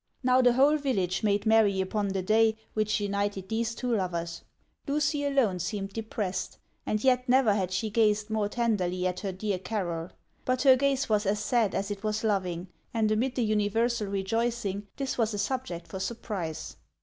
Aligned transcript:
Now, 0.23 0.41
the 0.41 0.53
whole 0.53 0.77
village 0.77 1.21
made 1.21 1.45
merry 1.45 1.79
upon 1.79 2.07
the 2.07 2.23
day 2.23 2.57
which 2.73 2.99
united 2.99 3.47
these 3.49 3.75
two 3.75 3.95
lovers. 3.95 4.41
Lucy 4.87 5.23
alone 5.23 5.59
seemed 5.59 5.93
depressed; 5.93 6.57
and 6.87 7.03
yet 7.03 7.29
never 7.29 7.53
had 7.53 7.71
she 7.71 7.91
gazed 7.91 8.31
more 8.31 8.49
tenderly 8.49 9.05
at 9.05 9.19
her 9.19 9.31
dear 9.31 9.59
Carroll. 9.59 10.09
But 10.43 10.63
her 10.63 10.75
gaze 10.75 11.07
was 11.07 11.27
as 11.27 11.37
sad 11.37 11.75
as 11.75 11.91
it 11.91 12.01
was 12.03 12.23
loving, 12.23 12.69
and 12.91 13.11
amid 13.11 13.35
the 13.35 13.43
universal 13.45 14.07
rejoicing 14.07 14.87
this 14.97 15.19
was 15.19 15.35
a 15.35 15.37
subject 15.37 15.87
for 15.87 15.99
surprise. 15.99 16.77